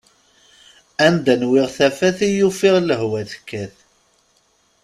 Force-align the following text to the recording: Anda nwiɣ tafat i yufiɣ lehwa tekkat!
Anda 1.05 1.33
nwiɣ 1.41 1.67
tafat 1.77 2.17
i 2.27 2.29
yufiɣ 2.39 2.75
lehwa 2.81 3.21
tekkat! 3.31 3.75